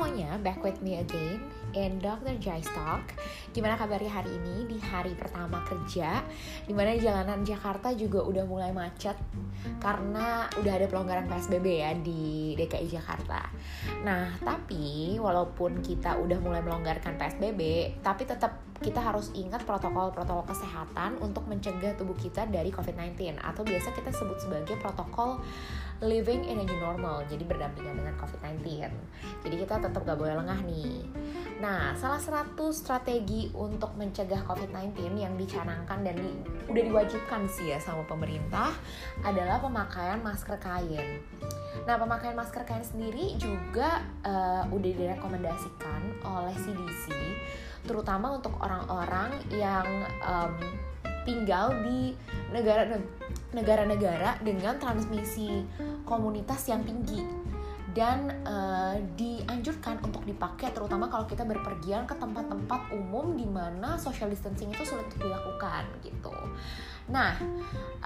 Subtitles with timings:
[0.00, 1.44] semuanya, back with me again
[1.76, 2.32] in Dr.
[2.40, 3.12] Jai Talk.
[3.52, 6.24] Gimana kabarnya hari ini di hari pertama kerja?
[6.64, 9.12] Di mana jalanan Jakarta juga udah mulai macet
[9.76, 13.44] karena udah ada pelonggaran PSBB ya di DKI Jakarta.
[14.00, 21.20] Nah, tapi walaupun kita udah mulai melonggarkan PSBB, tapi tetap kita harus ingat protokol-protokol kesehatan
[21.20, 25.36] untuk mencegah tubuh kita dari COVID-19 atau biasa kita sebut sebagai protokol
[26.00, 28.88] living in a new normal, jadi berdampingan dengan COVID-19.
[29.44, 31.04] Jadi kita tetap gak boleh lengah nih.
[31.60, 36.16] Nah, salah satu strategi untuk mencegah COVID-19 yang dicanangkan dan
[36.70, 38.70] udah diwajibkan sih ya sama pemerintah
[39.26, 41.20] adalah pemakaian masker kain.
[41.84, 47.10] Nah, pemakaian masker kain sendiri juga uh, udah direkomendasikan oleh CDC
[47.84, 49.88] terutama untuk orang-orang yang
[50.20, 50.52] um,
[51.24, 52.12] tinggal di
[52.52, 52.84] negara
[53.50, 55.64] negara-negara dengan transmisi
[56.04, 57.39] komunitas yang tinggi
[57.90, 64.30] dan uh, dianjurkan untuk dipakai terutama kalau kita berpergian ke tempat-tempat umum di mana social
[64.30, 66.34] distancing itu sulit untuk dilakukan gitu.
[67.10, 67.34] Nah,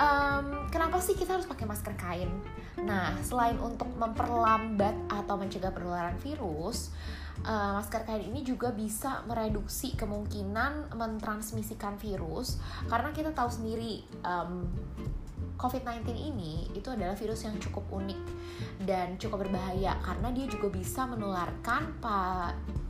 [0.00, 2.32] um, kenapa sih kita harus pakai masker kain?
[2.80, 6.88] Nah, selain untuk memperlambat atau mencegah penularan virus,
[7.44, 12.56] uh, masker kain ini juga bisa mereduksi kemungkinan mentransmisikan virus
[12.88, 14.64] karena kita tahu sendiri um,
[15.54, 18.20] COVID-19 ini itu adalah virus yang cukup unik
[18.82, 21.94] dan cukup berbahaya karena dia juga bisa menularkan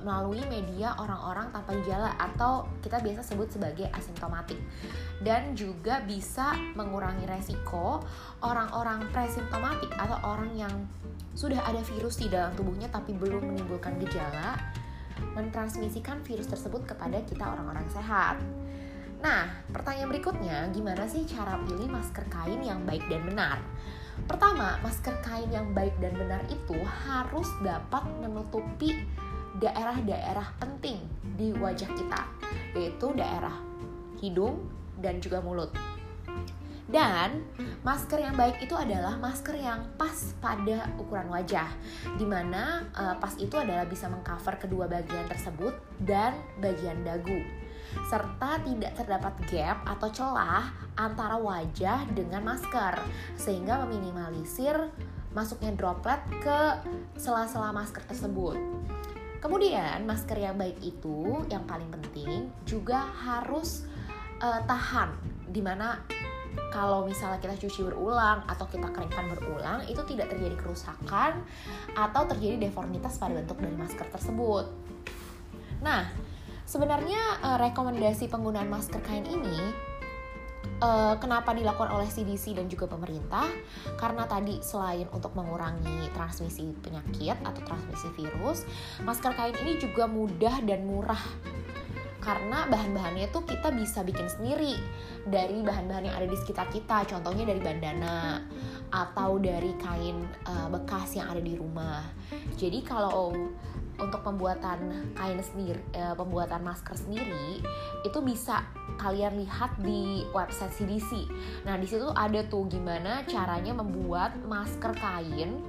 [0.00, 4.60] melalui media orang-orang tanpa gejala atau kita biasa sebut sebagai asimptomatik
[5.20, 8.00] dan juga bisa mengurangi resiko
[8.44, 10.74] orang-orang presimptomatik atau orang yang
[11.36, 14.56] sudah ada virus di dalam tubuhnya tapi belum menimbulkan gejala
[15.36, 18.40] mentransmisikan virus tersebut kepada kita orang-orang sehat.
[19.20, 23.58] Nah, pertanyaan berikutnya, gimana sih cara pilih masker kain yang baik dan benar?
[24.24, 28.92] Pertama, masker kain yang baik dan benar itu harus dapat menutupi
[29.60, 31.00] daerah-daerah penting
[31.36, 32.20] di wajah kita,
[32.76, 33.56] yaitu daerah
[34.20, 34.68] hidung
[35.00, 35.72] dan juga mulut.
[36.86, 37.42] Dan
[37.82, 41.66] masker yang baik itu adalah masker yang pas pada ukuran wajah,
[42.14, 47.42] di mana uh, pas itu adalah bisa mengcover kedua bagian tersebut dan bagian dagu,
[48.06, 53.00] serta tidak terdapat gap atau celah antara wajah dengan masker,
[53.36, 54.76] sehingga meminimalisir
[55.36, 56.58] masuknya droplet ke
[57.20, 58.56] sela-sela masker tersebut.
[59.40, 63.84] Kemudian masker yang baik itu yang paling penting juga harus
[64.40, 65.12] uh, tahan
[65.52, 66.00] di mana
[66.72, 71.44] kalau misalnya kita cuci berulang atau kita keringkan berulang itu tidak terjadi kerusakan
[71.92, 74.64] atau terjadi deformitas pada bentuk dari masker tersebut.
[75.84, 76.08] Nah,
[76.66, 79.72] sebenarnya uh, rekomendasi penggunaan masker kain ini
[80.82, 83.46] uh, kenapa dilakukan oleh CDC dan juga pemerintah?
[83.96, 88.66] Karena tadi selain untuk mengurangi transmisi penyakit atau transmisi virus,
[89.06, 91.22] masker kain ini juga mudah dan murah.
[92.20, 94.74] Karena bahan-bahannya tuh kita bisa bikin sendiri
[95.22, 97.06] dari bahan-bahan yang ada di sekitar kita.
[97.06, 98.42] Contohnya dari bandana
[98.90, 102.02] atau dari kain uh, bekas yang ada di rumah.
[102.58, 103.30] Jadi kalau
[103.96, 107.64] untuk pembuatan kain sendiri, uh, pembuatan masker sendiri
[108.04, 108.64] itu bisa
[109.00, 111.28] kalian lihat di website CDC.
[111.64, 115.60] Nah di situ ada tuh gimana caranya membuat masker kain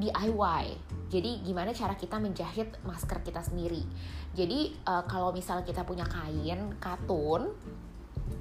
[0.00, 0.64] DIY.
[1.10, 3.82] Jadi gimana cara kita menjahit masker kita sendiri.
[4.32, 7.50] Jadi uh, kalau misalnya kita punya kain katun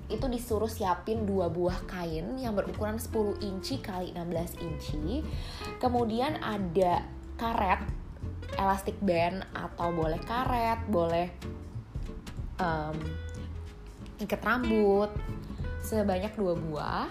[0.10, 5.22] itu disuruh siapin dua buah kain yang berukuran 10 inci kali 16 inci.
[5.78, 7.06] Kemudian ada
[7.38, 7.86] karet
[8.58, 11.28] elastic band atau boleh karet, boleh
[12.58, 12.98] um,
[14.20, 15.12] ikat rambut
[15.84, 17.08] sebanyak dua buah.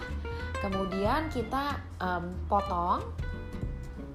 [0.59, 3.03] Kemudian kita um, potong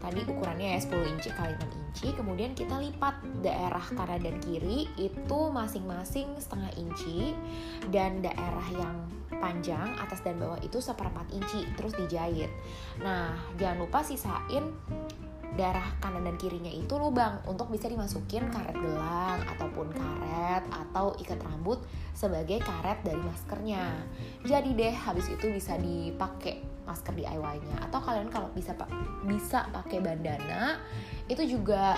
[0.05, 2.09] tadi ukurannya ya 10 inci kali 6 inci.
[2.13, 7.33] Kemudian kita lipat daerah kanan dan kiri itu masing-masing setengah inci.
[7.89, 9.09] Dan daerah yang
[9.41, 12.53] panjang atas dan bawah itu seperempat inci terus dijahit.
[13.01, 14.69] Nah jangan lupa sisain
[15.55, 21.39] darah kanan dan kirinya itu lubang untuk bisa dimasukin karet gelang ataupun karet atau ikat
[21.47, 23.95] rambut sebagai karet dari maskernya.
[24.43, 28.91] Jadi deh habis itu bisa dipakai masker DIY-nya atau kalian kalau bisa pak
[29.25, 30.77] bisa pakai bandana
[31.33, 31.97] itu juga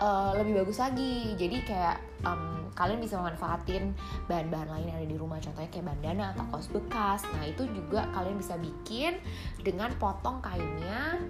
[0.00, 1.36] uh, lebih bagus lagi.
[1.36, 3.96] Jadi kayak um, kalian bisa memanfaatin
[4.28, 7.20] bahan-bahan lain yang ada di rumah contohnya kayak bandana atau kaos bekas.
[7.32, 9.16] Nah, itu juga kalian bisa bikin
[9.64, 11.20] dengan potong kainnya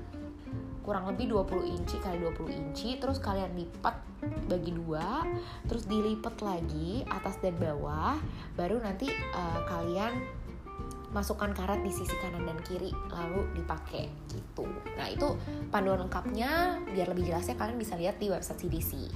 [0.87, 3.99] kurang lebih 20 inci kali 20 inci terus kalian lipat
[4.47, 5.27] bagi dua
[5.67, 8.15] terus dilipat lagi atas dan bawah
[8.55, 10.15] baru nanti uh, kalian
[11.11, 14.69] masukkan karet di sisi kanan dan kiri lalu dipakai gitu.
[15.01, 15.33] Nah itu
[15.73, 19.09] panduan lengkapnya biar lebih jelasnya kalian bisa lihat di website CDC.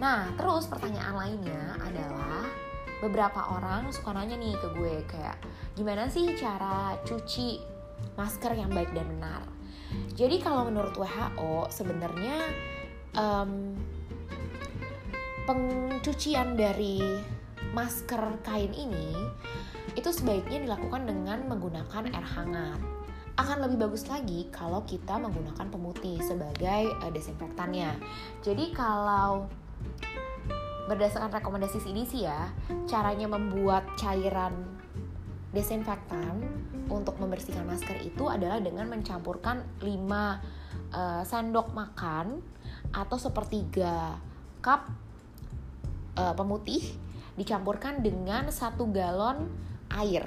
[0.00, 2.48] Nah terus pertanyaan lainnya adalah
[3.04, 5.36] beberapa orang suka nanya nih ke gue kayak
[5.76, 7.60] gimana sih cara cuci
[8.16, 9.53] masker yang baik dan benar.
[10.14, 12.38] Jadi kalau menurut WHO sebenarnya
[13.18, 13.74] um,
[15.44, 17.02] pencucian dari
[17.74, 19.12] masker kain ini
[19.94, 22.80] itu sebaiknya dilakukan dengan menggunakan air hangat.
[23.34, 27.90] Akan lebih bagus lagi kalau kita menggunakan pemutih sebagai uh, desinfektannya.
[28.46, 29.50] Jadi kalau
[30.86, 32.52] berdasarkan rekomendasi CDC ya,
[32.86, 34.52] caranya membuat cairan
[35.54, 36.42] desinfektan
[36.90, 42.42] untuk membersihkan masker itu adalah dengan mencampurkan 5 uh, sendok makan
[42.90, 44.18] atau sepertiga
[44.60, 44.90] cup
[46.18, 46.82] uh, pemutih
[47.38, 49.46] dicampurkan dengan satu galon
[49.90, 50.26] air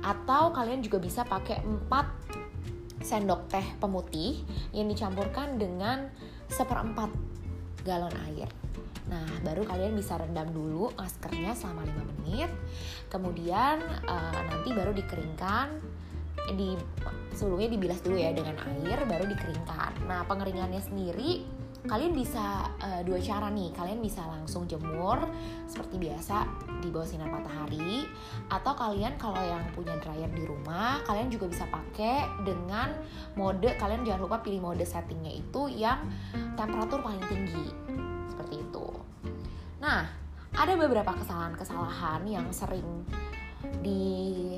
[0.00, 4.44] atau kalian juga bisa pakai 4 sendok teh pemutih
[4.76, 6.08] yang dicampurkan dengan
[6.48, 7.08] seperempat
[7.84, 8.48] galon air.
[9.10, 12.50] Nah, baru kalian bisa rendam dulu maskernya selama 5 menit.
[13.10, 15.98] Kemudian uh, nanti baru dikeringkan
[16.54, 16.72] di
[17.36, 20.06] sebelumnya dibilas dulu ya dengan air baru dikeringkan.
[20.06, 25.16] Nah, pengeringannya sendiri kalian bisa uh, dua cara nih kalian bisa langsung jemur
[25.64, 26.44] seperti biasa
[26.84, 28.04] di bawah sinar matahari
[28.52, 32.92] atau kalian kalau yang punya dryer di rumah kalian juga bisa pakai dengan
[33.32, 36.04] mode kalian jangan lupa pilih mode settingnya itu yang
[36.52, 37.72] temperatur paling tinggi
[38.30, 38.86] seperti itu.
[39.82, 40.06] Nah
[40.50, 43.06] ada beberapa kesalahan-kesalahan yang sering
[43.82, 44.56] di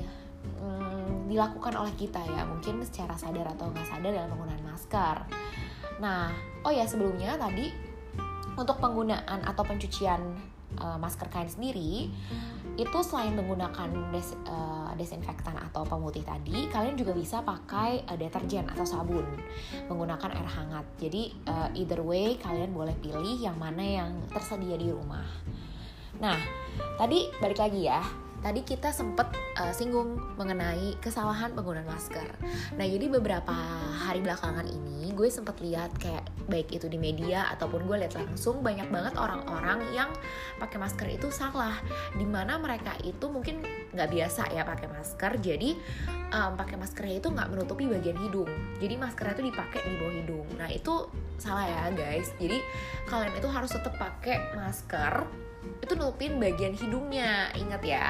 [0.57, 5.17] mm, dilakukan oleh kita ya mungkin secara sadar atau nggak sadar dalam penggunaan masker.
[6.01, 6.33] Nah,
[6.65, 7.69] oh ya sebelumnya tadi
[8.57, 10.21] untuk penggunaan atau pencucian
[10.79, 12.09] uh, masker kain sendiri
[12.73, 18.65] itu selain menggunakan des, uh, desinfektan atau pemutih tadi, kalian juga bisa pakai uh, deterjen
[18.65, 19.25] atau sabun
[19.89, 20.85] menggunakan air hangat.
[20.97, 25.25] Jadi uh, either way kalian boleh pilih yang mana yang tersedia di rumah.
[26.17, 26.37] Nah,
[26.97, 28.01] tadi balik lagi ya
[28.43, 32.27] tadi kita sempet uh, singgung mengenai kesalahan penggunaan masker.
[32.75, 33.55] Nah, jadi beberapa
[34.03, 38.59] hari belakangan ini gue sempet lihat kayak baik itu di media ataupun gue lihat langsung
[38.59, 40.11] banyak banget orang-orang yang
[40.59, 41.79] pakai masker itu salah.
[42.11, 43.63] Di mana mereka itu mungkin
[43.95, 45.79] nggak biasa ya pakai masker, jadi
[46.35, 48.51] um, pakai maskernya itu nggak menutupi bagian hidung.
[48.83, 50.47] Jadi maskernya itu dipakai di bawah hidung.
[50.59, 50.93] Nah itu
[51.39, 52.35] salah ya guys.
[52.41, 52.59] Jadi
[53.07, 55.23] kalian itu harus tetap pakai masker
[55.83, 58.07] itu nutupin bagian hidungnya ingat ya.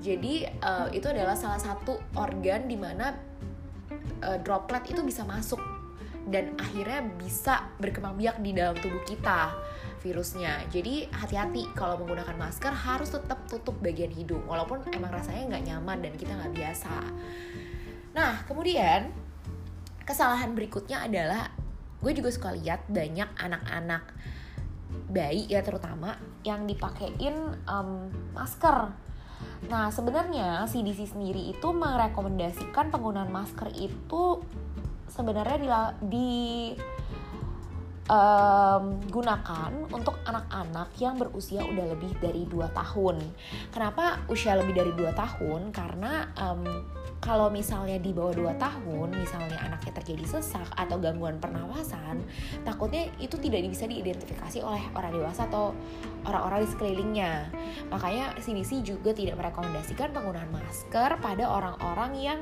[0.00, 3.12] Jadi uh, itu adalah salah satu organ di mana
[4.24, 5.60] uh, droplet itu bisa masuk
[6.28, 9.52] dan akhirnya bisa berkembang biak di dalam tubuh kita
[10.00, 10.64] virusnya.
[10.72, 15.98] Jadi hati-hati kalau menggunakan masker harus tetap tutup bagian hidung walaupun emang rasanya nggak nyaman
[16.00, 16.94] dan kita nggak biasa.
[18.16, 19.12] Nah kemudian
[20.08, 21.52] kesalahan berikutnya adalah
[22.00, 24.04] gue juga suka lihat banyak anak-anak
[25.10, 26.14] bayi ya terutama
[26.46, 27.36] yang dipakein
[27.66, 28.94] um, masker.
[29.68, 34.40] Nah sebenarnya CDC sendiri itu merekomendasikan penggunaan masker itu
[35.10, 35.68] sebenarnya di,
[36.06, 36.30] di
[38.10, 43.22] um, gunakan untuk anak-anak yang berusia udah lebih dari 2 tahun.
[43.70, 45.70] Kenapa usia lebih dari 2 tahun?
[45.70, 46.66] Karena um,
[47.22, 52.26] kalau misalnya di bawah 2 tahun, misalnya anaknya terjadi sesak atau gangguan pernafasan,
[52.66, 55.76] takutnya itu tidak bisa diidentifikasi oleh orang dewasa atau
[56.26, 57.34] orang-orang di sekelilingnya.
[57.94, 62.40] Makanya CDC juga tidak merekomendasikan penggunaan masker pada orang-orang yang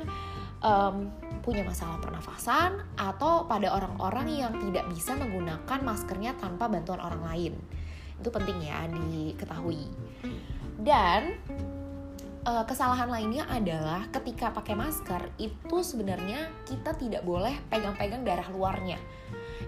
[0.62, 7.22] um, punya masalah pernafasan atau pada orang-orang yang tidak bisa menggunakan maskernya tanpa bantuan orang
[7.24, 7.54] lain.
[8.18, 9.88] Itu penting ya diketahui.
[10.78, 11.38] Dan
[12.48, 18.98] uh, kesalahan lainnya adalah ketika pakai masker itu sebenarnya kita tidak boleh pegang-pegang darah luarnya.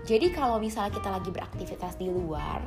[0.06, 2.64] Jadi kalau misalnya kita lagi beraktivitas di luar,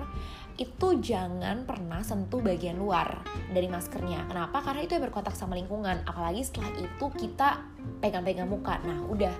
[0.53, 4.29] itu jangan pernah sentuh bagian luar dari maskernya.
[4.29, 4.62] Kenapa?
[4.62, 6.05] Karena itu yang berkontak sama lingkungan.
[6.05, 7.65] Apalagi setelah itu kita
[7.98, 8.77] pegang-pegang muka.
[8.86, 9.33] Nah, udah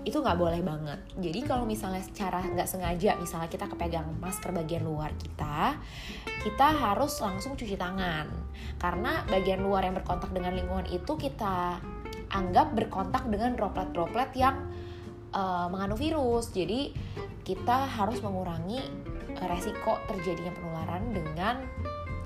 [0.00, 1.00] itu nggak boleh banget.
[1.20, 5.76] Jadi kalau misalnya secara nggak sengaja, misalnya kita kepegang masker bagian luar kita,
[6.40, 8.32] kita harus langsung cuci tangan.
[8.80, 11.76] Karena bagian luar yang berkontak dengan lingkungan itu kita
[12.32, 14.56] anggap berkontak dengan droplet-droplet yang
[15.36, 16.48] uh, mengandung virus.
[16.48, 16.96] Jadi
[17.44, 18.80] kita harus mengurangi
[19.46, 21.62] resiko terjadinya penularan dengan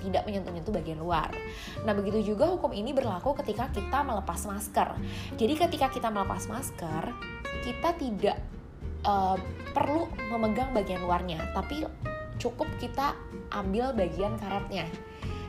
[0.04, 1.32] tidak menyentuh-nyentuh bagian luar.
[1.88, 5.00] Nah, begitu juga hukum ini berlaku ketika kita melepas masker.
[5.40, 7.08] Jadi, ketika kita melepas masker,
[7.64, 8.36] kita tidak
[9.08, 9.40] uh,
[9.72, 11.88] perlu memegang bagian luarnya, tapi
[12.36, 13.16] cukup kita
[13.48, 14.84] ambil bagian karetnya.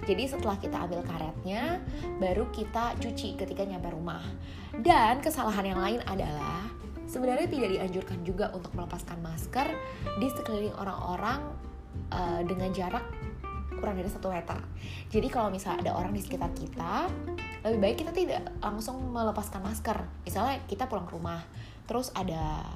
[0.06, 1.82] Jadi setelah kita ambil karetnya,
[2.22, 4.22] baru kita cuci ketika nyampe rumah.
[4.70, 6.70] Dan kesalahan yang lain adalah
[7.16, 9.72] sebenarnya tidak dianjurkan juga untuk melepaskan masker
[10.20, 11.40] di sekeliling orang-orang
[12.12, 13.08] uh, dengan jarak
[13.80, 14.60] kurang dari satu meter.
[15.08, 17.08] Jadi kalau misalnya ada orang di sekitar kita,
[17.64, 20.04] lebih baik kita tidak langsung melepaskan masker.
[20.28, 21.40] Misalnya kita pulang ke rumah,
[21.88, 22.68] terus ada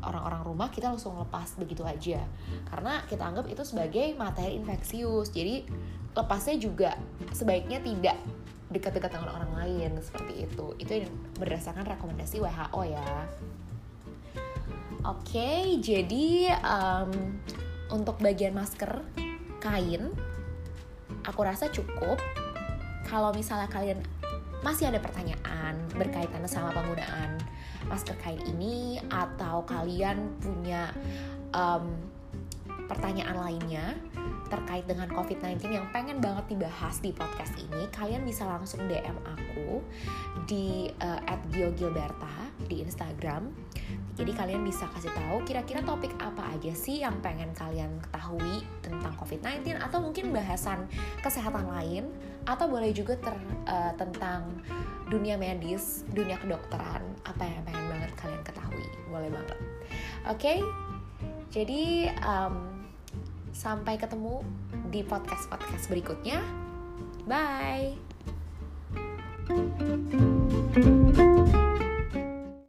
[0.00, 2.24] orang-orang rumah kita langsung lepas begitu aja
[2.72, 5.68] karena kita anggap itu sebagai materi infeksius jadi
[6.16, 6.96] lepasnya juga
[7.36, 8.16] sebaiknya tidak
[8.72, 11.04] dekat-dekat dengan orang lain seperti itu itu
[11.36, 13.28] berdasarkan rekomendasi WHO ya
[15.04, 17.10] oke jadi um,
[17.90, 19.02] untuk bagian masker
[19.60, 20.12] kain
[21.26, 22.20] aku rasa cukup
[23.08, 24.00] kalau misalnya kalian
[24.60, 27.40] masih ada pertanyaan berkaitan sama penggunaan
[27.88, 30.92] masker kain ini atau kalian punya
[31.56, 31.96] um,
[32.90, 33.94] pertanyaan lainnya
[34.50, 39.78] terkait dengan COVID-19 yang pengen banget dibahas di podcast ini, kalian bisa langsung DM aku
[40.50, 41.22] di uh,
[41.54, 43.46] @giogilberta di Instagram.
[44.20, 49.16] Jadi kalian bisa kasih tahu kira-kira topik apa aja sih yang pengen kalian ketahui tentang
[49.16, 50.84] COVID-19 atau mungkin bahasan
[51.24, 52.04] kesehatan lain
[52.44, 53.32] atau boleh juga ter,
[53.64, 54.60] uh, tentang
[55.08, 59.58] dunia medis, dunia kedokteran, apa yang pengen banget kalian ketahui, boleh banget.
[60.28, 60.58] Oke, okay?
[61.48, 62.84] jadi um,
[63.56, 64.44] sampai ketemu
[64.92, 66.44] di podcast-podcast berikutnya.
[67.24, 67.96] Bye.